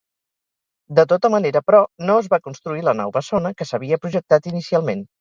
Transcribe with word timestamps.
De 0.99 1.05
tota 1.11 1.31
manera, 1.33 1.61
però, 1.69 1.83
no 2.09 2.17
es 2.23 2.31
va 2.33 2.41
construir 2.49 2.89
la 2.91 2.97
nau 3.03 3.15
bessona 3.21 3.55
que 3.61 3.71
s'havia 3.75 4.05
projectat 4.07 4.55
inicialment. 4.57 5.09